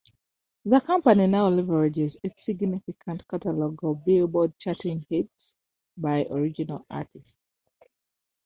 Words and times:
The 0.65 0.79
company 0.81 1.27
now 1.27 1.47
leverages 1.51 2.17
its 2.23 2.43
significant 2.43 3.27
catalog 3.27 3.83
of 3.83 4.03
Billboard-charting 4.03 5.05
hits, 5.07 5.55
by 5.95 6.23
the 6.23 6.33
original 6.33 6.87
artists. 6.89 7.37